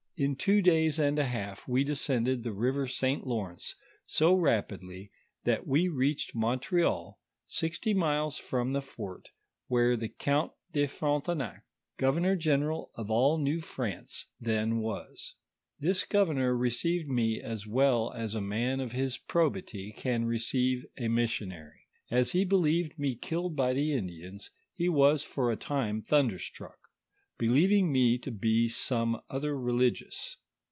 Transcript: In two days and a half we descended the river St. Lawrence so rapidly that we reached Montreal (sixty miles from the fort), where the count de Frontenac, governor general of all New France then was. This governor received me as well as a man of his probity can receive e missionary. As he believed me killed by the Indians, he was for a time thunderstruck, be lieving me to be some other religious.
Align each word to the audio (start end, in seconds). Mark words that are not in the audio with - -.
In 0.17 0.35
two 0.35 0.61
days 0.61 0.99
and 0.99 1.17
a 1.17 1.25
half 1.25 1.67
we 1.67 1.83
descended 1.83 2.43
the 2.43 2.53
river 2.53 2.85
St. 2.85 3.25
Lawrence 3.25 3.73
so 4.05 4.35
rapidly 4.35 5.09
that 5.45 5.65
we 5.65 5.87
reached 5.87 6.35
Montreal 6.35 7.19
(sixty 7.47 7.95
miles 7.95 8.37
from 8.37 8.71
the 8.73 8.83
fort), 8.83 9.31
where 9.67 9.97
the 9.97 10.09
count 10.09 10.51
de 10.73 10.85
Frontenac, 10.85 11.63
governor 11.97 12.35
general 12.35 12.91
of 12.93 13.09
all 13.09 13.39
New 13.39 13.61
France 13.61 14.27
then 14.39 14.77
was. 14.77 15.33
This 15.79 16.03
governor 16.03 16.55
received 16.55 17.09
me 17.09 17.41
as 17.41 17.65
well 17.65 18.11
as 18.13 18.35
a 18.35 18.41
man 18.41 18.79
of 18.79 18.91
his 18.91 19.17
probity 19.17 19.91
can 19.91 20.25
receive 20.25 20.85
e 20.99 21.07
missionary. 21.07 21.87
As 22.11 22.33
he 22.33 22.45
believed 22.45 22.99
me 22.99 23.15
killed 23.15 23.55
by 23.55 23.73
the 23.73 23.93
Indians, 23.93 24.51
he 24.75 24.87
was 24.87 25.23
for 25.23 25.51
a 25.51 25.55
time 25.55 26.03
thunderstruck, 26.03 26.77
be 27.41 27.47
lieving 27.47 27.91
me 27.91 28.19
to 28.19 28.29
be 28.29 28.69
some 28.69 29.19
other 29.27 29.57
religious. 29.57 30.37